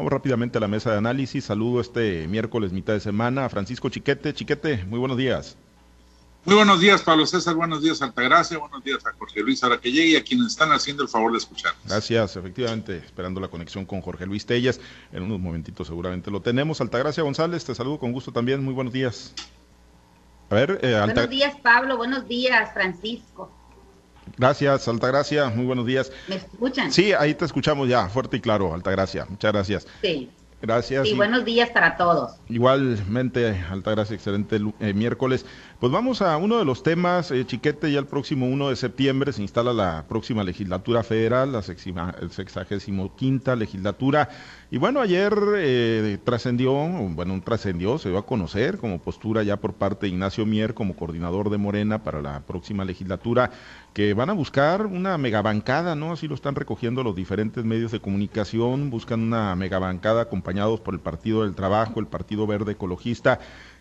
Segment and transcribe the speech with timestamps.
[0.00, 1.44] Vamos rápidamente a la mesa de análisis.
[1.44, 4.32] Saludo este miércoles, mitad de semana, a Francisco Chiquete.
[4.32, 5.58] Chiquete, muy buenos días.
[6.46, 7.54] Muy buenos días, Pablo César.
[7.54, 8.56] Buenos días, Altagracia.
[8.56, 11.32] Buenos días a Jorge Luis, ahora que llegue y a quienes están haciendo el favor
[11.32, 11.74] de escuchar.
[11.84, 14.80] Gracias, efectivamente, esperando la conexión con Jorge Luis Tellas.
[15.12, 16.80] En unos momentitos seguramente lo tenemos.
[16.80, 18.64] Altagracia González, te saludo con gusto también.
[18.64, 19.34] Muy buenos días.
[20.48, 21.98] A ver, eh, Buenos días, Pablo.
[21.98, 23.52] Buenos días, Francisco.
[24.36, 25.48] Gracias, Altagracia.
[25.48, 26.12] Muy buenos días.
[26.28, 26.92] ¿Me escuchan?
[26.92, 29.26] Sí, ahí te escuchamos ya, fuerte y claro, Altagracia.
[29.28, 29.86] Muchas gracias.
[30.02, 30.30] Sí.
[30.62, 31.08] Gracias.
[31.08, 32.36] Y, buenos días para todos.
[32.48, 35.46] Igualmente, Altagracia, excelente eh, miércoles.
[35.80, 39.32] Pues vamos a uno de los temas, eh, Chiquete, ya el próximo 1 de septiembre
[39.32, 44.28] se instala la próxima legislatura federal, la sexagésimo quinta legislatura.
[44.70, 49.72] Y bueno, ayer eh, trascendió, bueno, trascendió, se dio a conocer como postura ya por
[49.72, 53.50] parte de Ignacio Mier como coordinador de Morena para la próxima legislatura,
[53.94, 56.12] que van a buscar una megabancada, ¿no?
[56.12, 61.00] Así lo están recogiendo los diferentes medios de comunicación, buscan una megabancada acompañados por el
[61.00, 63.40] Partido del Trabajo, el Partido Verde Ecologista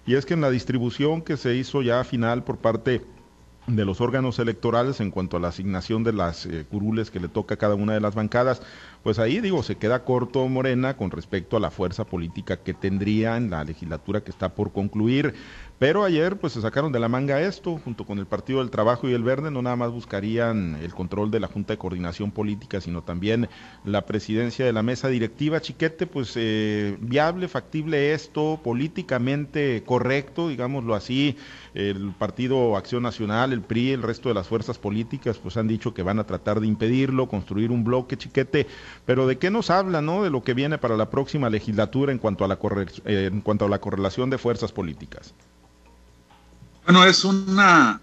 [0.09, 3.05] y es que en la distribución que se hizo ya final por parte
[3.67, 7.27] de los órganos electorales en cuanto a la asignación de las eh, curules que le
[7.27, 8.63] toca a cada una de las bancadas,
[9.03, 13.37] pues ahí digo, se queda corto Morena con respecto a la fuerza política que tendría
[13.37, 15.35] en la legislatura que está por concluir.
[15.79, 19.07] Pero ayer pues se sacaron de la manga esto, junto con el Partido del Trabajo
[19.07, 22.81] y el Verde, no nada más buscarían el control de la Junta de Coordinación Política,
[22.81, 23.47] sino también
[23.85, 25.61] la presidencia de la mesa directiva.
[25.61, 31.37] Chiquete, pues eh, viable, factible esto, políticamente correcto, digámoslo así.
[31.73, 35.93] El Partido Acción Nacional, el PRI, el resto de las fuerzas políticas, pues han dicho
[35.93, 38.67] que van a tratar de impedirlo, construir un bloque, Chiquete.
[39.05, 40.23] Pero ¿de qué nos habla, no?
[40.23, 42.59] De lo que viene para la próxima legislatura en cuanto a la,
[43.05, 45.33] eh, en cuanto a la correlación de fuerzas políticas.
[46.85, 48.01] Bueno, es una...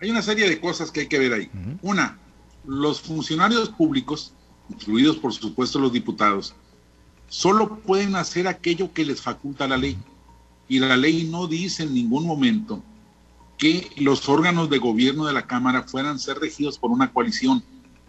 [0.00, 1.50] Hay una serie de cosas que hay que ver ahí.
[1.80, 2.18] Una,
[2.66, 4.32] los funcionarios públicos,
[4.68, 6.54] incluidos por supuesto los diputados,
[7.28, 9.96] solo pueden hacer aquello que les faculta la ley.
[10.68, 12.82] Y la ley no dice en ningún momento
[13.56, 17.62] que los órganos de gobierno de la Cámara fueran ser regidos por una coalición,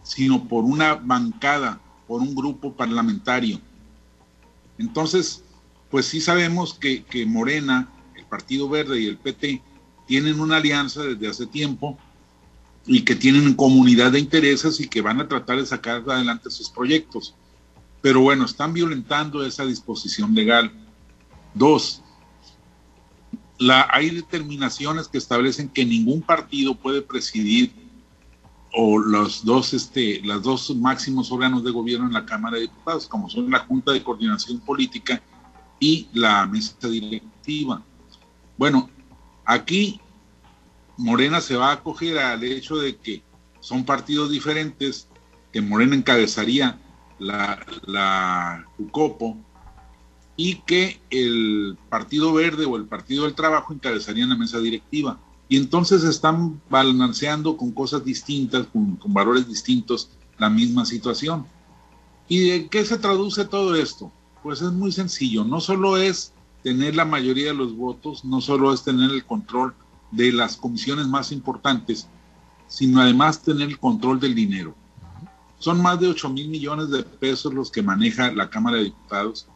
[0.04, 3.62] sino por una bancada, por un grupo parlamentario.
[4.78, 5.44] Entonces,
[5.90, 9.62] pues sí sabemos que, que Morena, el Partido Verde y el PT
[10.08, 11.98] tienen una alianza desde hace tiempo
[12.86, 16.70] y que tienen comunidad de intereses y que van a tratar de sacar adelante sus
[16.70, 17.36] proyectos.
[18.02, 20.72] Pero bueno, están violentando esa disposición legal.
[21.54, 22.02] Dos,
[23.90, 27.74] hay determinaciones que establecen que ningún partido puede presidir
[28.74, 33.08] o los dos, este, los dos máximos órganos de gobierno en la Cámara de Diputados,
[33.08, 35.22] como son la Junta de Coordinación Política
[35.80, 37.82] y la mesa directiva.
[38.58, 38.90] Bueno,
[39.50, 40.02] Aquí
[40.98, 43.24] Morena se va a acoger al hecho de que
[43.62, 45.08] son partidos diferentes,
[45.54, 46.82] que Morena encabezaría
[47.18, 49.38] la, la UCOPO
[50.36, 55.18] y que el Partido Verde o el Partido del Trabajo encabezarían la mesa directiva.
[55.48, 61.46] Y entonces están balanceando con cosas distintas, con, con valores distintos, la misma situación.
[62.28, 64.12] ¿Y de qué se traduce todo esto?
[64.44, 66.34] Pues es muy sencillo, no solo es
[66.68, 69.74] tener la mayoría de los votos no solo es tener el control
[70.12, 72.10] de las comisiones más importantes,
[72.68, 74.76] sino además tener el control del dinero.
[75.60, 79.48] Son más de 8 mil millones de pesos los que maneja la Cámara de Diputados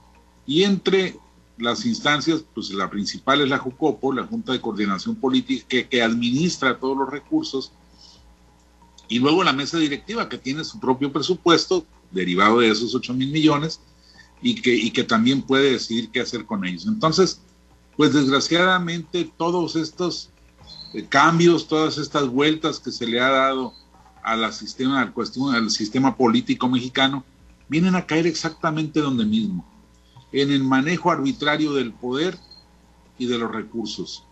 [0.45, 1.19] y entre
[1.57, 6.01] las instancias, pues la principal es la JUCOPO, la Junta de Coordinación Política, que, que
[6.01, 7.73] administra todos los recursos,
[9.09, 13.33] y luego la mesa directiva, que tiene su propio presupuesto derivado de esos 8 mil
[13.33, 13.81] millones,
[14.41, 16.87] y que, y que también puede decidir qué hacer con ellos.
[16.87, 17.41] Entonces,
[17.95, 20.31] pues desgraciadamente todos estos
[20.93, 23.73] eh, cambios, todas estas vueltas que se le ha dado
[24.23, 27.23] a la sistema, al, cuestión, al sistema político mexicano,
[27.69, 29.65] vienen a caer exactamente donde mismo,
[30.31, 32.37] en el manejo arbitrario del poder
[33.17, 34.25] y de los recursos.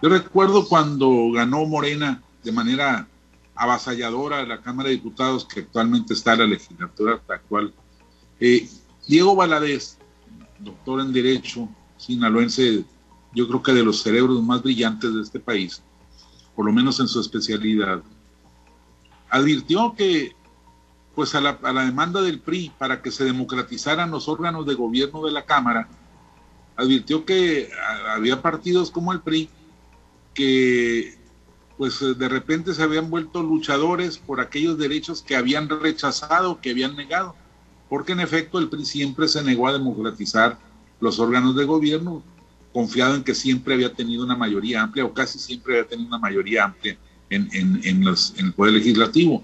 [0.00, 3.08] Yo recuerdo cuando ganó Morena de manera
[3.54, 7.74] avasalladora la Cámara de Diputados, que actualmente está en la legislatura actual,
[8.40, 8.68] eh,
[9.08, 9.96] Diego Valadez,
[10.58, 11.66] doctor en Derecho,
[11.96, 12.84] sinaloense,
[13.34, 15.82] yo creo que de los cerebros más brillantes de este país,
[16.54, 18.02] por lo menos en su especialidad,
[19.30, 20.36] advirtió que,
[21.14, 24.74] pues a la, a la demanda del PRI para que se democratizaran los órganos de
[24.74, 25.88] gobierno de la Cámara,
[26.76, 27.70] advirtió que
[28.10, 29.48] había partidos como el PRI
[30.34, 31.16] que
[31.78, 36.96] pues de repente se habían vuelto luchadores por aquellos derechos que habían rechazado, que habían
[36.96, 37.34] negado
[37.88, 40.58] porque en efecto el PRI siempre se negó a democratizar
[41.00, 42.22] los órganos de gobierno,
[42.72, 46.18] confiado en que siempre había tenido una mayoría amplia o casi siempre había tenido una
[46.18, 46.98] mayoría amplia
[47.30, 49.42] en, el Poder Legislativo.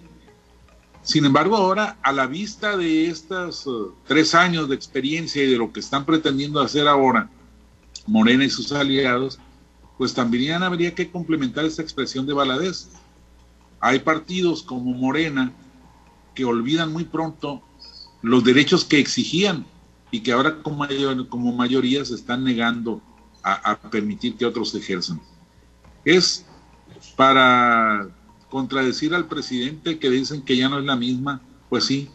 [1.02, 5.58] Sin embargo, ahora, a la vista de estos uh, tres años de experiencia y de
[5.58, 7.31] lo que están pretendiendo hacer ahora
[8.06, 9.38] Morena y sus aliados,
[9.99, 12.88] pues también habría que complementar esta expresión de baladez.
[13.81, 15.52] Hay partidos como Morena
[16.35, 17.62] que olvidan muy pronto
[18.25, 19.67] los derechos que exigían
[20.11, 23.03] y que ahora como, mayor, como mayoría se están negando
[23.43, 25.21] a, a permitir que otros ejerzan.
[26.05, 26.47] Es
[27.17, 28.09] para
[28.49, 32.09] contradecir al presidente que dicen que ya no es la misma, pues sí,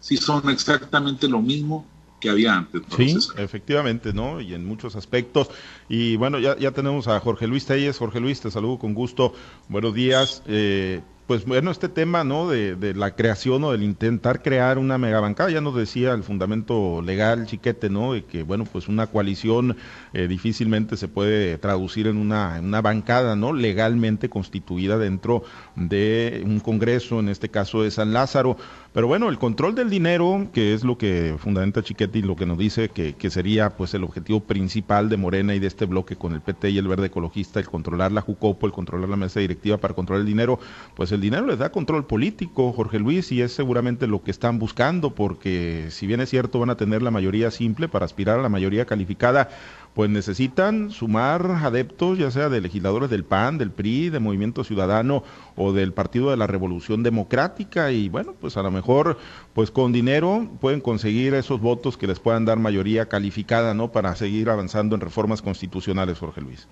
[0.00, 1.84] sí son exactamente lo mismo
[2.20, 2.82] que había antes.
[2.96, 4.40] Sí, efectivamente, ¿no?
[4.40, 5.50] Y en muchos aspectos.
[5.88, 7.98] Y bueno, ya, ya tenemos a Jorge Luis Telles.
[7.98, 9.34] Jorge Luis, te saludo con gusto.
[9.68, 10.42] Buenos días.
[10.46, 12.48] Eh, pues bueno, este tema, ¿no?
[12.48, 17.02] De, de, la creación o del intentar crear una megabancada, ya nos decía el fundamento
[17.02, 18.14] legal, chiquete, ¿no?
[18.14, 19.76] De que, bueno, pues una coalición
[20.14, 23.52] eh, difícilmente se puede traducir en una, en una bancada, ¿no?
[23.52, 25.42] Legalmente constituida dentro
[25.76, 28.56] de un congreso, en este caso de San Lázaro.
[28.94, 32.46] Pero bueno, el control del dinero, que es lo que fundamenta Chiquete y lo que
[32.46, 36.16] nos dice que, que sería pues el objetivo principal de Morena y de este bloque
[36.16, 39.40] con el PT y el Verde Ecologista, el controlar la Jucopo, el controlar la mesa
[39.40, 40.58] directiva para controlar el dinero,
[40.96, 44.58] pues el dinero les da control político, Jorge Luis, y es seguramente lo que están
[44.58, 48.42] buscando, porque si bien es cierto van a tener la mayoría simple para aspirar a
[48.42, 49.48] la mayoría calificada,
[49.94, 55.24] pues necesitan sumar adeptos, ya sea de legisladores del PAN, del PRI, de Movimiento Ciudadano
[55.56, 59.18] o del Partido de la Revolución Democrática y bueno, pues a lo mejor
[59.54, 63.92] pues con dinero pueden conseguir esos votos que les puedan dar mayoría calificada, ¿no?
[63.92, 66.68] Para seguir avanzando en reformas constitucionales, Jorge Luis.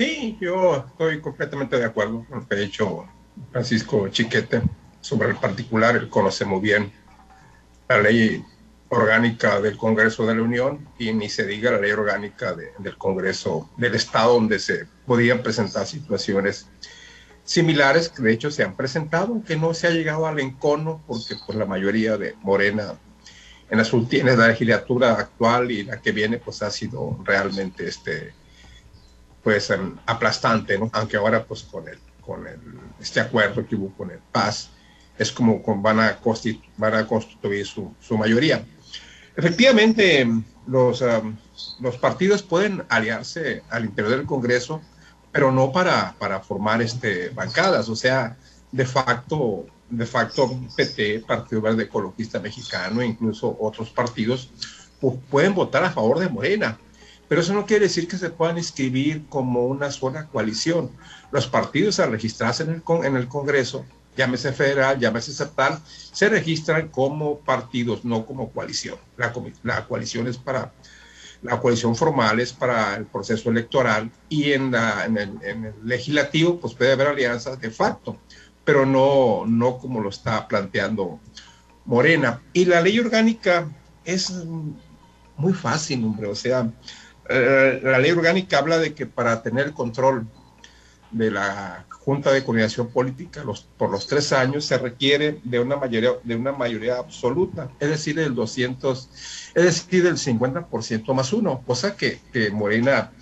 [0.00, 3.06] Sí, yo estoy completamente de acuerdo con lo que ha dicho
[3.52, 4.62] Francisco Chiquete
[5.02, 6.90] sobre el particular, él conoce muy bien
[7.86, 8.42] la ley
[8.88, 12.96] orgánica del Congreso de la Unión y ni se diga la ley orgánica de, del
[12.96, 16.66] Congreso del Estado donde se podían presentar situaciones
[17.44, 21.34] similares que de hecho se han presentado, aunque no se ha llegado al encono porque
[21.44, 22.94] pues la mayoría de Morena
[23.68, 28.39] en las últimas, la legislatura actual y la que viene pues ha sido realmente este
[29.42, 30.90] pues um, aplastante, ¿no?
[30.92, 32.58] aunque ahora pues con, el, con el,
[33.00, 34.70] este acuerdo que hubo con el Paz
[35.18, 36.18] es como con, van, a
[36.76, 38.64] van a constituir su, su mayoría.
[39.36, 40.26] Efectivamente,
[40.66, 41.36] los, um,
[41.80, 44.80] los partidos pueden aliarse al interior del Congreso,
[45.32, 48.36] pero no para, para formar este, bancadas, o sea,
[48.72, 54.50] de facto, de facto PT, Partido Verde Ecologista Mexicano, e incluso otros partidos,
[55.00, 56.78] pues, pueden votar a favor de Morena,
[57.30, 60.90] pero eso no quiere decir que se puedan inscribir como una sola coalición.
[61.30, 63.86] Los partidos al registrarse en el, en el Congreso,
[64.16, 68.96] llámese federal, llámese estatal, se registran como partidos, no como coalición.
[69.16, 69.32] La,
[69.62, 70.72] la coalición es para,
[71.42, 75.74] la coalición formal es para el proceso electoral y en, la, en, el, en, el,
[75.84, 78.16] legislativo pues puede haber alianzas de facto,
[78.64, 81.20] pero no, no como lo está planteando
[81.84, 82.42] Morena.
[82.52, 83.68] Y la ley orgánica
[84.04, 84.32] es
[85.36, 86.68] muy fácil, hombre, o sea,
[87.30, 90.26] eh, la ley orgánica habla de que para tener control
[91.12, 95.76] de la Junta de Coordinación Política los, por los tres años se requiere de una
[95.76, 101.62] mayoría, de una mayoría absoluta, es decir, del 200, es decir, del 50% más uno,
[101.64, 103.12] cosa que, que, Morena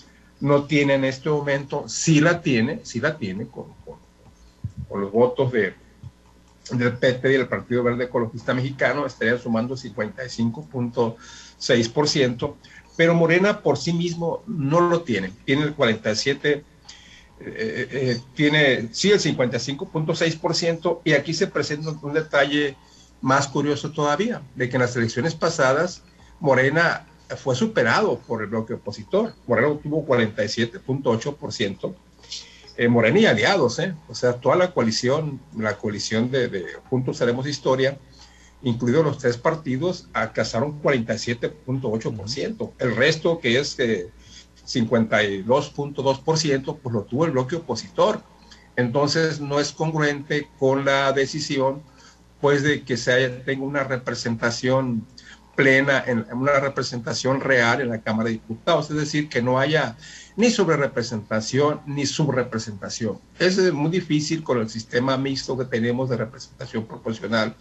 [0.41, 3.99] no tiene en este momento, sí la tiene, sí la tiene con, con,
[4.89, 5.75] con los votos de,
[6.73, 12.55] del PT y el Partido Verde Ecologista Mexicano, estaría sumando 55.6%,
[12.99, 16.65] pero Morena por sí mismo no lo tiene, tiene el 47, eh,
[17.41, 22.75] eh, tiene sí el 55.6% y aquí se presenta un detalle
[23.21, 26.03] más curioso todavía, de que en las elecciones pasadas
[26.41, 31.95] Morena fue superado por el bloque opositor, Morena obtuvo 47.8%,
[32.79, 33.95] eh, Morena y aliados, ¿eh?
[34.09, 37.97] o sea, toda la coalición, la coalición de, de Juntos Haremos Historia,
[38.63, 42.73] incluidos los tres partidos, alcanzaron 47.8%.
[42.79, 44.11] El resto, que es eh,
[44.67, 48.23] 52.2%, pues lo tuvo el bloque opositor.
[48.77, 51.83] Entonces no es congruente con la decisión,
[52.41, 55.05] pues de que se haya, tenga una representación
[55.57, 59.97] plena, en, una representación real en la Cámara de Diputados, es decir, que no haya
[60.37, 63.19] ni sobre representación ni subrepresentación.
[63.41, 67.57] Es muy difícil con el sistema mixto que tenemos de representación proporcional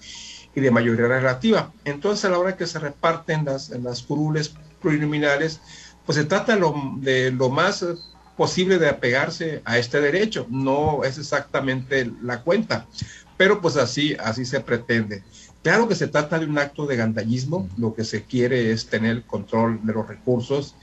[0.58, 1.72] y de mayoría relativa.
[1.86, 5.62] Entonces, a la hora que se reparten las, las curules plurinominales,
[6.04, 7.86] pues se trata lo, de lo más
[8.36, 10.48] posible de apegarse a este derecho.
[10.50, 12.88] No es exactamente la cuenta,
[13.38, 15.24] pero pues así, así se pretende.
[15.62, 19.12] Claro que se trata de un acto de gandallismo, lo que se quiere es tener
[19.12, 20.74] el control de los recursos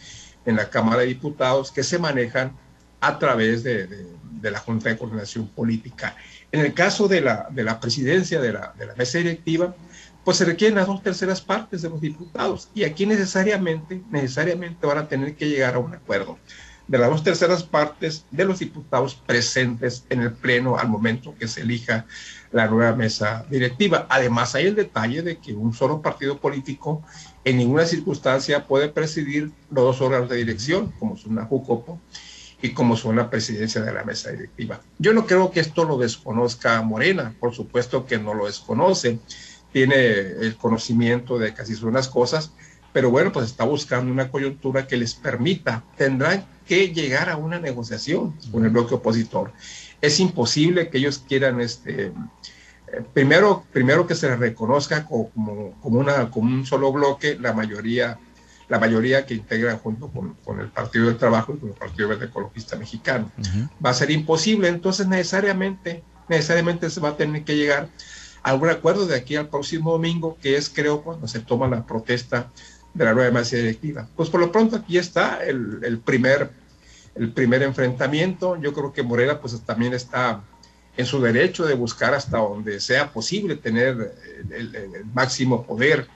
[0.46, 2.52] en la Cámara de Diputados que se manejan
[3.00, 4.06] a través de, de,
[4.44, 6.14] de la Junta de Coordinación Política.
[6.52, 9.74] En el caso de la, de la presidencia de la, de la mesa directiva,
[10.22, 14.98] pues se requieren las dos terceras partes de los diputados y aquí necesariamente, necesariamente van
[14.98, 16.38] a tener que llegar a un acuerdo
[16.86, 21.48] de las dos terceras partes de los diputados presentes en el Pleno al momento que
[21.48, 22.04] se elija
[22.52, 24.06] la nueva mesa directiva.
[24.10, 27.02] Además, hay el detalle de que un solo partido político
[27.44, 31.98] en ninguna circunstancia puede presidir los dos órganos de dirección, como son la JUCOPO
[32.64, 34.80] y como son la presidencia de la mesa directiva.
[34.98, 39.18] Yo no creo que esto lo desconozca Morena, por supuesto que no lo desconoce,
[39.70, 42.52] tiene el conocimiento de casi unas cosas,
[42.94, 47.60] pero bueno, pues está buscando una coyuntura que les permita, tendrán que llegar a una
[47.60, 49.52] negociación con el bloque opositor.
[50.00, 52.12] Es imposible que ellos quieran, este, eh,
[53.12, 58.18] primero, primero que se les reconozca como, como, una, como un solo bloque la mayoría,
[58.68, 62.08] la mayoría que integran junto con, con, el Partido del Trabajo y con el Partido
[62.08, 63.30] Verde Ecologista Mexicano.
[63.84, 67.88] Va a ser imposible, entonces necesariamente, necesariamente se va a tener que llegar
[68.42, 71.84] a algún acuerdo de aquí al próximo domingo, que es creo cuando se toma la
[71.86, 72.50] protesta
[72.94, 74.08] de la nueva mesa directiva.
[74.16, 76.50] Pues por lo pronto aquí está el, el, primer,
[77.14, 78.56] el primer enfrentamiento.
[78.56, 80.42] Yo creo que Morena pues también está
[80.96, 84.14] en su derecho de buscar hasta donde sea posible tener
[84.50, 86.06] el, máximo poder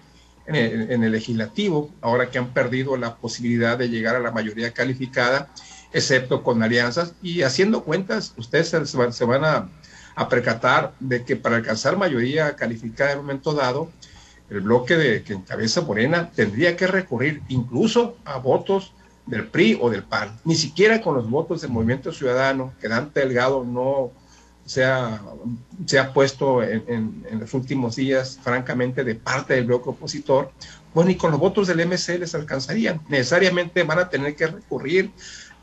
[0.48, 4.32] en el, en el, legislativo, ahora que han perdido la posibilidad de llegar a la
[4.32, 5.50] mayoría calificada,
[5.92, 7.14] excepto con alianzas.
[7.22, 9.68] Y haciendo cuentas, ustedes se, se van a,
[10.16, 13.90] a percatar de que para alcanzar mayoría calificada en un momento dado,
[14.50, 18.94] el bloque de, que encabeza Morena tendría que recurrir incluso a votos
[19.26, 23.20] del PRI o del PAN, ni siquiera con los votos del Movimiento Ciudadano, que Dante
[23.20, 24.10] Delgado no
[24.68, 25.22] se ha,
[25.86, 30.52] se ha puesto en, los últimos días, francamente, de parte del bloque opositor,
[30.92, 33.00] pues ni con los votos del MC les alcanzarían.
[33.08, 35.10] Necesariamente van a tener que recurrir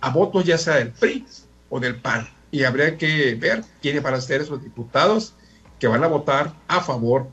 [0.01, 1.24] a votos ya sea del PRI
[1.69, 2.27] o del PAN.
[2.50, 5.35] Y habría que ver quiénes van a ser esos diputados
[5.77, 7.27] que van a votar a favor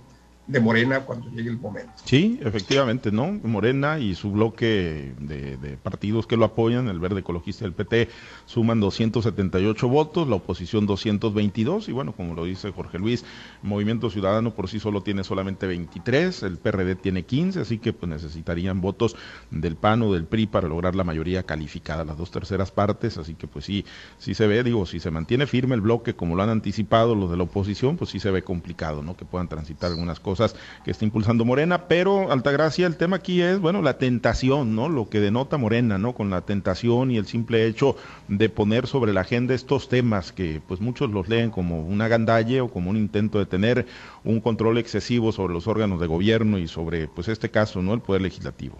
[0.52, 1.92] de Morena cuando llegue el momento.
[2.04, 3.40] Sí, efectivamente, ¿no?
[3.42, 8.08] Morena y su bloque de, partidos que lo apoyan, el Verde Ecologista y el PT,
[8.44, 13.24] suman 278 votos, la oposición 222, y bueno, como lo dice Jorge Luis,
[13.62, 18.10] Movimiento Ciudadano por sí solo tiene solamente 23, el PRD tiene 15, así que pues
[18.10, 19.16] necesitarían votos
[19.50, 23.34] del PAN o del PRI para lograr la mayoría calificada, las dos terceras partes, así
[23.34, 23.86] que pues sí,
[24.18, 27.30] sí se ve, digo, si se mantiene firme el bloque como lo han anticipado los
[27.30, 29.16] de la oposición, pues sí se ve complicado, ¿no?
[29.16, 30.41] Que puedan transitar algunas cosas
[30.84, 34.88] que está impulsando Morena, pero Altagracia, el tema aquí es, bueno, la tentación, ¿no?
[34.88, 36.14] Lo que denota Morena, ¿no?
[36.14, 37.96] Con la tentación y el simple hecho
[38.28, 42.60] de poner sobre la agenda estos temas que pues muchos los leen como una gandalle
[42.60, 43.86] o como un intento de tener
[44.24, 47.94] un control excesivo sobre los órganos de gobierno y sobre pues este caso, ¿no?
[47.94, 48.78] El poder legislativo.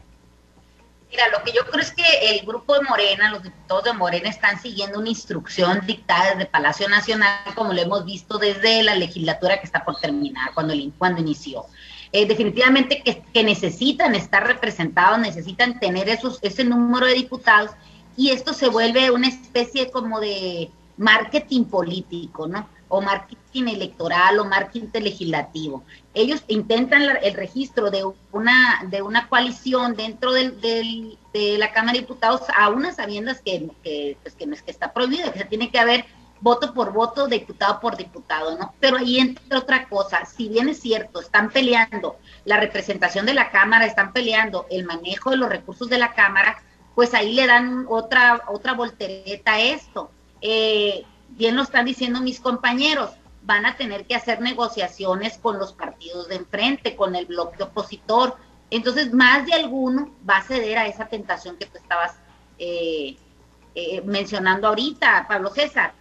[1.12, 4.30] Mira, lo que yo creo es que el grupo de Morena, los diputados de Morena
[4.30, 9.60] están siguiendo una instrucción dictada desde Palacio Nacional, como lo hemos visto desde la legislatura
[9.60, 11.66] que está por terminar, cuando, cuando inició.
[12.12, 17.72] Eh, definitivamente que, que, necesitan estar representados, necesitan tener esos, ese número de diputados
[18.16, 22.66] y esto se vuelve una especie como de marketing político, ¿no?
[22.94, 25.82] o marketing electoral o marketing legislativo.
[26.14, 32.00] Ellos intentan el registro de una, de una coalición dentro del, de la Cámara de
[32.00, 35.44] Diputados, a unas sabiendas que, que, pues que no es que está prohibido, que se
[35.46, 36.04] tiene que haber
[36.42, 38.74] voto por voto, diputado por diputado, ¿no?
[38.80, 43.50] Pero ahí entra otra cosa, si bien es cierto, están peleando la representación de la
[43.50, 46.60] Cámara, están peleando el manejo de los recursos de la Cámara,
[46.94, 50.10] pues ahí le dan otra, otra voltereta a esto.
[50.40, 53.10] Eh, bien lo están diciendo mis compañeros,
[53.44, 58.36] van a tener que hacer negociaciones con los partidos de enfrente, con el bloque opositor.
[58.70, 62.16] Entonces, más de alguno va a ceder a esa tentación que tú estabas
[62.58, 63.16] eh,
[63.74, 65.92] eh, mencionando ahorita, Pablo César.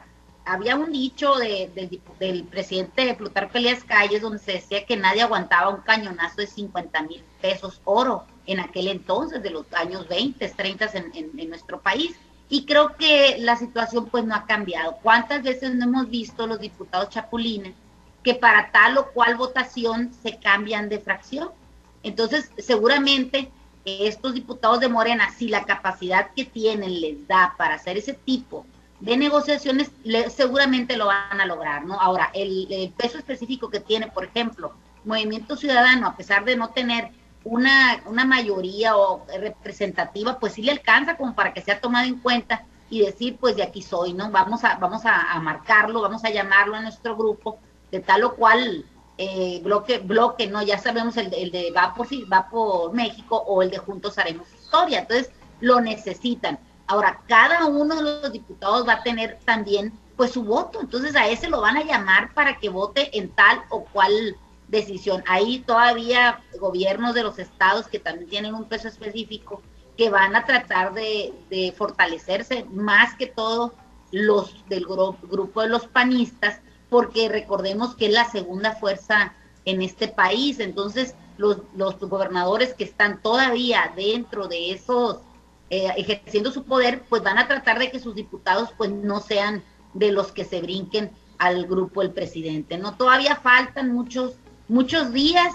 [0.45, 5.69] Había un dicho del presidente de Plutarco Elías Calles donde se decía que nadie aguantaba
[5.69, 10.89] un cañonazo de 50 mil pesos oro en aquel entonces, de los años 20, 30
[11.13, 12.17] en nuestro país.
[12.51, 14.98] Y creo que la situación pues no ha cambiado.
[15.01, 17.74] ¿Cuántas veces no hemos visto los diputados chapulines
[18.24, 21.50] que para tal o cual votación se cambian de fracción?
[22.03, 23.50] Entonces, seguramente
[23.86, 28.65] estos diputados de Morena, si la capacidad que tienen les da para hacer ese tipo
[29.00, 29.89] de negociaciones,
[30.27, 32.01] seguramente lo van a lograr, ¿no?
[32.01, 34.74] Ahora, el, peso específico que tiene, por ejemplo,
[35.05, 37.12] Movimiento Ciudadano, a pesar de no tener
[37.43, 42.19] una, una mayoría o representativa, pues sí le alcanza como para que sea tomado en
[42.19, 44.29] cuenta y decir, pues de aquí soy, ¿no?
[44.31, 47.57] Vamos a, vamos a, marcarlo, vamos a llamarlo a nuestro grupo,
[47.89, 48.86] de tal o cual
[49.17, 50.62] eh, bloque, bloque, ¿no?
[50.62, 54.48] Ya sabemos el, el de va por, va por México o el de Juntos Haremos
[54.53, 55.00] Historia.
[55.00, 55.31] Entonces,
[55.62, 56.60] lo necesitan.
[56.88, 60.81] Ahora, cada uno de los diputados va a tener también pues su voto.
[60.81, 64.36] Entonces a ese lo van a llamar para que vote en tal o cual
[64.72, 65.24] decisión.
[65.28, 69.62] Hay todavía gobiernos de los estados que también tienen un peso específico
[69.98, 73.75] que van a tratar de, fortalecerse más que todo
[74.12, 76.60] los del grupo de los panistas,
[76.90, 79.34] porque recordemos que es la segunda fuerza
[79.66, 80.60] en este país.
[80.60, 85.20] Entonces, los, los gobernadores que están todavía dentro de esos,
[85.70, 89.63] eh, ejerciendo su poder, pues van a tratar de que sus diputados pues no sean
[89.94, 92.78] de los que se brinquen al grupo del presidente.
[92.78, 94.36] No, todavía faltan muchos,
[94.68, 95.53] muchos días,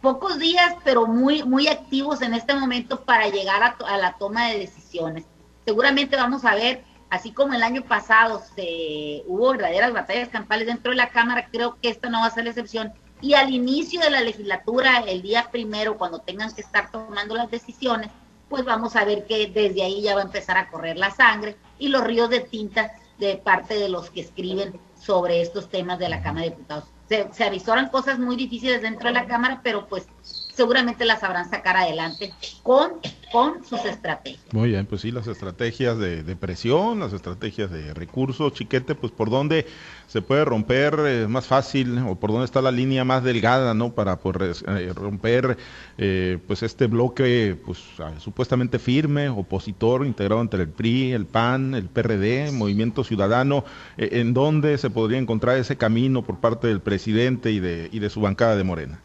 [0.00, 4.48] pocos días, pero muy, muy activos en este momento para llegar a, a la toma
[4.48, 5.24] de decisiones.
[5.64, 6.84] Seguramente vamos a ver
[7.14, 11.78] así como el año pasado se hubo verdaderas batallas campales dentro de la Cámara, creo
[11.80, 12.92] que esta no va a ser la excepción.
[13.20, 17.50] Y al inicio de la legislatura, el día primero, cuando tengan que estar tomando las
[17.50, 18.10] decisiones,
[18.48, 21.56] pues vamos a ver que desde ahí ya va a empezar a correr la sangre
[21.78, 26.08] y los ríos de tinta de parte de los que escriben sobre estos temas de
[26.08, 26.93] la Cámara de Diputados.
[27.08, 30.08] Se, se avisoran cosas muy difíciles dentro de la Cámara, pero pues
[30.54, 32.32] seguramente las sabrán sacar adelante
[32.62, 32.92] con,
[33.32, 34.42] con sus estrategias.
[34.52, 39.30] Muy bien, pues sí, las estrategias de, presión, las estrategias de recursos, chiquete, pues por
[39.30, 39.66] dónde
[40.06, 43.92] se puede romper eh, más fácil o por dónde está la línea más delgada, ¿no?
[43.94, 45.56] Para pues, romper
[45.98, 51.74] eh, pues este bloque pues ah, supuestamente firme, opositor, integrado entre el PRI, el PAN,
[51.74, 53.64] el PRD, Movimiento Ciudadano,
[53.96, 58.10] en dónde se podría encontrar ese camino por parte del presidente y de, y de
[58.10, 59.00] su bancada de Morena.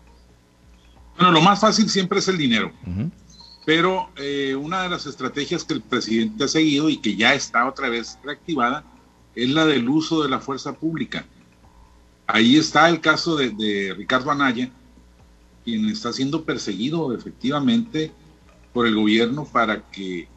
[1.20, 2.72] Bueno, lo más fácil siempre es el dinero.
[3.66, 7.68] Pero eh, una de las estrategias que el presidente ha seguido y que ya está
[7.68, 8.86] otra vez reactivada
[9.36, 11.26] es la del uso de la fuerza pública.
[12.26, 14.72] Ahí está el caso de, Ricardo Anaya,
[15.66, 18.14] quien está siendo perseguido efectivamente
[18.72, 20.30] por el gobierno para que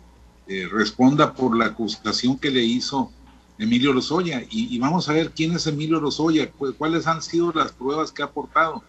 [0.48, 3.12] eh, responda por la acusación que le hizo
[3.56, 4.42] Emilio Lozoya.
[4.50, 8.22] Y, y, vamos a ver quién es Emilio Lozoya, cuáles han sido las pruebas que
[8.22, 8.82] ha aportado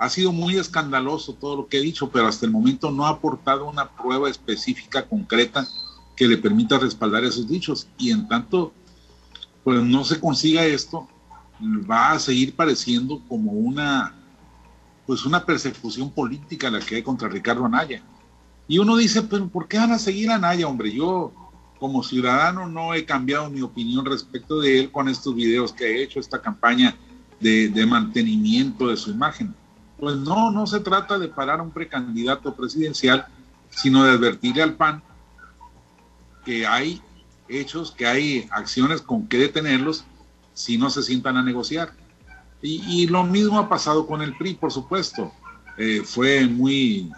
[0.00, 3.10] ha sido muy escandaloso todo lo que he dicho, pero hasta el momento no ha
[3.10, 5.68] aportado una prueba específica, concreta,
[6.16, 7.86] que le permita respaldar esos dichos.
[7.98, 8.72] Y en tanto,
[9.62, 11.06] pues no se consiga esto,
[11.88, 14.14] va a seguir pareciendo como una,
[15.06, 18.02] pues una persecución política la que hay contra Ricardo Anaya.
[18.68, 20.90] Y uno dice, pero ¿por qué van a seguir a Anaya, hombre?
[20.94, 21.30] Yo
[21.78, 26.02] como ciudadano no he cambiado mi opinión respecto de él con estos videos que he
[26.02, 26.96] hecho, esta campaña
[27.38, 29.59] de, de mantenimiento de su imagen.
[30.00, 33.26] Pues no, no se trata de parar a un precandidato presidencial,
[33.68, 35.02] sino de advertirle al PAN
[36.44, 37.02] que hay
[37.48, 40.04] hechos, que hay acciones con que detenerlos
[40.54, 41.92] si no se sientan a negociar.
[42.62, 45.32] Y, lo mismo ha pasado con el PRI, por supuesto.
[45.78, 47.10] Eh, fue muy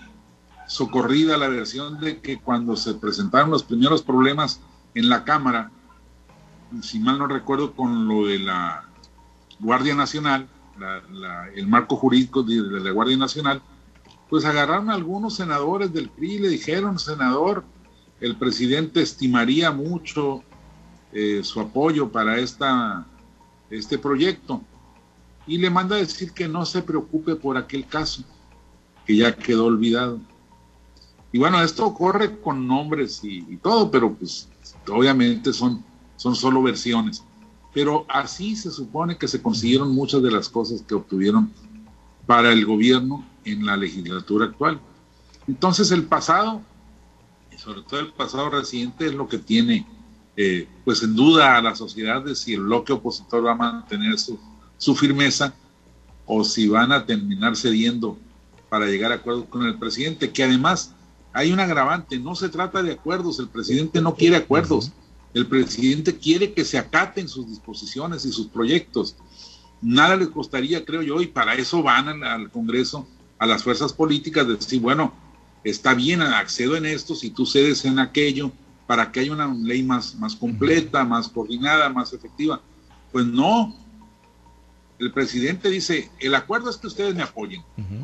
[0.68, 4.60] socorrida la versión de que cuando se presentaron los primeros problemas
[4.94, 5.70] en la Cámara,
[6.80, 8.84] si mal no recuerdo con lo de la
[9.58, 10.48] Guardia Nacional,
[11.54, 13.62] el marco jurídico de, la Guardia Nacional,
[14.28, 17.64] pues agarraron a algunos senadores del PRI y le dijeron, senador,
[18.20, 20.42] el presidente estimaría mucho
[21.12, 23.06] eh, su apoyo para esta,
[23.70, 24.62] este proyecto.
[25.46, 28.22] Y le manda a decir que no se preocupe por aquel caso,
[29.04, 30.20] que ya quedó olvidado.
[31.32, 34.48] Y bueno, esto ocurre con nombres y, todo, pero pues
[34.88, 35.82] obviamente son,
[36.16, 37.24] son solo versiones.
[37.74, 41.52] Pero así se supone que se consiguieron muchas de las cosas que obtuvieron
[42.26, 44.80] para el gobierno en la legislatura actual.
[45.48, 46.62] Entonces el pasado,
[47.50, 49.86] y sobre todo el pasado reciente, es lo que tiene
[50.36, 54.18] eh, pues en duda a la sociedad de si el bloque opositor va a mantener
[54.18, 54.38] su,
[54.78, 55.54] su firmeza
[56.26, 58.16] o si van a terminar cediendo
[58.68, 60.94] para llegar a acuerdos con el presidente, que además
[61.34, 64.92] hay un agravante, no se trata de acuerdos, el presidente no quiere acuerdos,
[65.34, 69.16] el presidente quiere que se acaten sus disposiciones y sus proyectos.
[69.80, 73.06] Nada le costaría, creo yo, y para eso van al, Congreso,
[73.38, 75.12] a las fuerzas políticas, de decir, bueno,
[75.64, 78.52] está bien, accedo en esto, si tú cedes en aquello,
[78.86, 82.60] para que haya una ley más, más completa, más coordinada, más efectiva.
[83.10, 83.74] Pues no,
[85.02, 87.62] el presidente dice, el acuerdo es que ustedes me apoyen.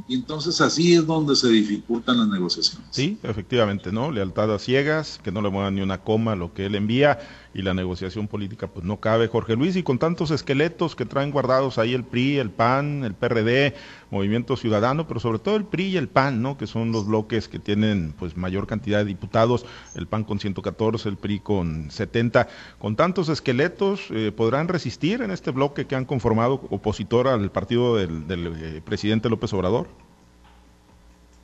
[0.08, 2.88] Y entonces así es donde se dificultan las negociaciones.
[2.90, 4.10] Sí, efectivamente, ¿no?
[4.10, 7.20] Lealtad a ciegas, que no le muevan ni una coma lo que él envía
[7.54, 9.28] y la negociación política pues no cabe.
[9.28, 13.14] Jorge Luis, y con tantos esqueletos que traen guardados ahí el PRI, el PAN, el
[13.14, 13.74] PRD,
[14.10, 16.56] Movimiento Ciudadano, pero sobre todo el PRI y el PAN, ¿no?
[16.56, 21.08] Que son los bloques que tienen pues mayor cantidad de diputados, el PAN con 114,
[21.08, 22.48] el PRI con 70.
[22.78, 27.96] Con tantos esqueletos, eh, ¿podrán resistir en este bloque que han conformado opositor al partido
[27.96, 29.88] del, eh, presidente López Obrador?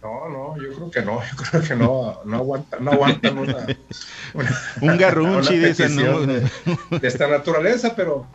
[0.03, 3.66] No, no, yo creo que no, yo creo que no, no aguantan, no aguantan una,
[4.83, 6.50] un garrunchi, dicen, de,
[7.03, 8.27] esta naturaleza, pero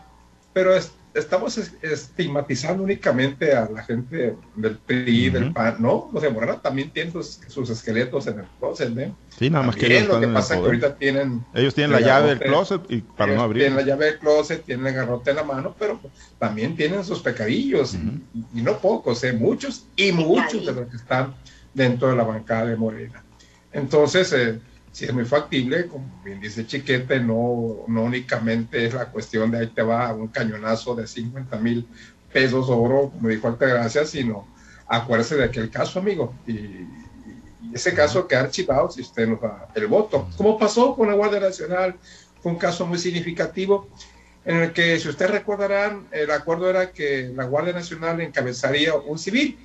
[0.53, 0.75] pero
[1.13, 6.09] estamos estigmatizando únicamente a la gente del PRI, del PAN, ¿no?
[6.13, 9.13] Los de Morena también tienen sus, esqueletos en el closet, ¿eh?
[9.37, 11.43] Sí, nada más que ellos lo que pasa que ahorita tienen...
[11.53, 13.63] Ellos tienen la llave del closet y para no abrir.
[13.63, 15.99] Tienen la llave del closet, tienen el garrote en la mano, pero
[16.37, 19.33] también tienen sus pecadillos, y, no pocos, ¿eh?
[19.33, 21.33] Muchos, y muchos de los que están
[21.73, 23.23] dentro de la bancada de Morena.
[23.71, 24.59] Entonces, eh,
[24.99, 29.59] si es muy factible, como bien dice Chiquete, no, no únicamente es la cuestión de
[29.59, 31.88] ahí te va un cañonazo de 50 mil
[32.33, 34.45] pesos oro, como dijo Altagracia, sino
[34.88, 36.85] acuérdese de aquel caso, amigo, y,
[37.73, 40.27] ese caso que ha archivado si usted nos da el voto.
[40.35, 41.95] Como pasó con la Guardia Nacional,
[42.41, 43.88] fue un caso muy significativo
[44.43, 49.17] en el que, si ustedes recordarán, el acuerdo era que la Guardia Nacional encabezaría un
[49.17, 49.57] civil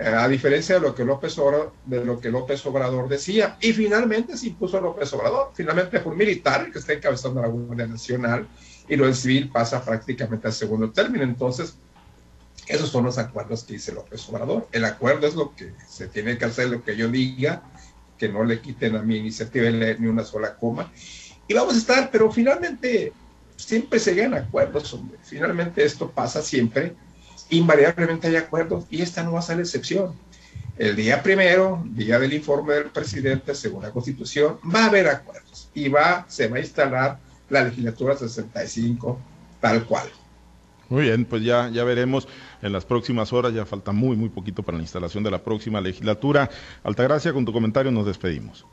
[0.00, 3.56] a diferencia de lo que López Obrador, decía.
[3.60, 5.50] Y finalmente se impuso López Obrador.
[5.54, 8.46] Finalmente fue un militar que está encabezando la Guardia Nacional
[8.88, 11.24] y lo civil pasa prácticamente al segundo término.
[11.24, 11.76] Entonces,
[12.66, 14.68] esos son los acuerdos que dice López Obrador.
[14.72, 17.62] El acuerdo es lo que se tiene que hacer, lo que yo diga,
[18.16, 20.92] que no le quiten a mi iniciativa ni una sola coma.
[21.48, 23.12] Y vamos a estar, pero finalmente
[23.56, 25.18] siempre se llegan acuerdos, hombre.
[25.22, 26.94] Finalmente esto pasa siempre
[27.50, 30.12] invariablemente hay acuerdos y esta no va a ser la excepción.
[30.76, 35.68] El día primero, día del informe del presidente, según la Constitución, va a haber acuerdos
[35.74, 37.18] y va, se va a instalar
[37.50, 39.18] la legislatura 65
[39.60, 40.08] tal cual.
[40.88, 42.28] Muy bien, pues ya, ya veremos
[42.62, 45.80] en las próximas horas, ya falta muy, muy poquito para la instalación de la próxima
[45.80, 46.48] legislatura.
[46.82, 48.64] Altagracia, con tu comentario nos despedimos.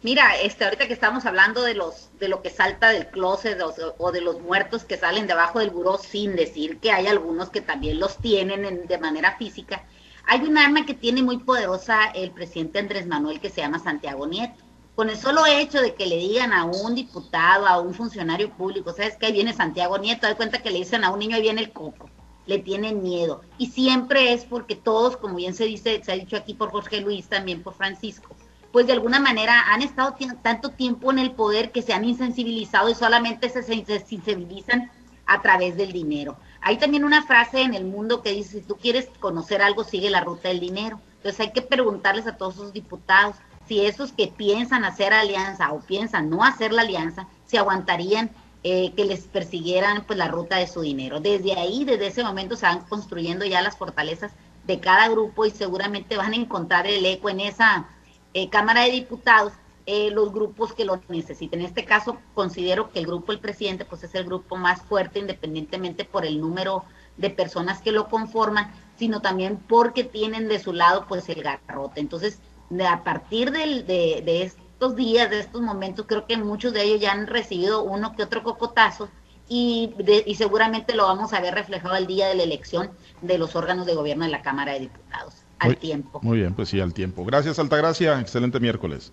[0.00, 3.58] Mira, este, ahorita que estamos hablando de los, de lo que salta del closet
[3.98, 7.60] o, de los muertos que salen debajo del buró, sin decir que hay algunos que
[7.60, 9.84] también los tienen de manera física,
[10.24, 14.26] hay un arma que tiene muy poderosa el presidente Andrés Manuel que se llama Santiago
[14.28, 14.62] Nieto.
[14.94, 18.92] Con el solo hecho de que le digan a un diputado, a un funcionario público,
[18.92, 19.26] ¿sabes qué?
[19.26, 21.72] Ahí viene Santiago Nieto, da cuenta que le dicen a un niño, ahí viene el
[21.72, 22.08] coco,
[22.46, 23.40] le tienen miedo.
[23.58, 27.00] Y siempre es porque todos, como bien se dice, se ha dicho aquí por Jorge
[27.00, 28.36] Luis, también por Francisco,
[28.72, 32.88] pues de alguna manera han estado tanto tiempo en el poder que se han insensibilizado
[32.88, 34.90] y solamente se sensibilizan
[35.26, 36.36] a través del dinero.
[36.60, 40.10] Hay también una frase en el mundo que dice, si tú quieres conocer algo, sigue
[40.10, 41.00] la ruta del dinero.
[41.16, 45.80] Entonces hay que preguntarles a todos esos diputados si esos que piensan hacer alianza o
[45.80, 48.30] piensan no hacer la alianza, si aguantarían
[48.64, 51.20] eh, que les persiguieran pues la ruta de su dinero.
[51.20, 54.32] Desde ahí, desde ese momento se van construyendo ya las fortalezas
[54.66, 57.88] de cada grupo y seguramente van a encontrar el eco en esa
[58.34, 59.52] eh, Cámara de Diputados
[59.90, 61.60] eh, los grupos que lo necesiten.
[61.60, 65.18] En este caso, considero que el grupo del presidente pues es el grupo más fuerte,
[65.18, 66.84] independientemente por el número
[67.16, 72.00] de personas que lo conforman, sino también porque tienen de su lado pues el garrote.
[72.00, 72.38] Entonces,
[72.86, 77.26] a partir de, estos días, de estos momentos, creo que muchos de ellos ya han
[77.26, 79.08] recibido uno que otro cocotazo
[79.48, 79.94] y,
[80.26, 82.90] y seguramente lo vamos a ver reflejado el día de la elección
[83.22, 86.20] de los órganos de gobierno de la Cámara de Diputados al tiempo.
[86.22, 87.24] Muy bien, pues sí, al tiempo.
[87.24, 88.20] Gracias, Altagracia.
[88.20, 89.12] Excelente miércoles.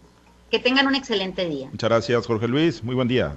[0.52, 1.70] Que tengan un excelente día.
[1.72, 2.84] Muchas gracias, Jorge Luis.
[2.84, 3.36] Muy buen día.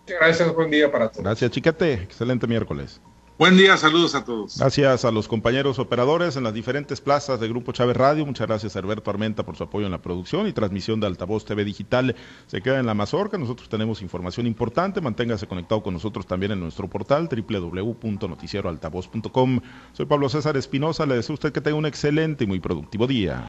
[0.00, 1.24] Muchas gracias, buen día para todos.
[1.24, 1.94] Gracias, Chiquete.
[1.94, 3.00] Excelente miércoles.
[3.36, 4.58] Buen día, saludos a todos.
[4.58, 8.24] Gracias a los compañeros operadores en las diferentes plazas de Grupo Chávez Radio.
[8.24, 11.64] Muchas gracias a Armenta por su apoyo en la producción y transmisión de Altavoz TV
[11.64, 12.14] Digital.
[12.46, 13.36] Se queda en la Mazorca.
[13.36, 15.00] Nosotros tenemos información importante.
[15.00, 19.60] Manténgase conectado con nosotros también en nuestro portal www.noticieroaltavoz.com.
[19.94, 21.04] Soy Pablo César Espinosa.
[21.04, 23.42] Le deseo a usted que tenga un excelente y muy productivo día.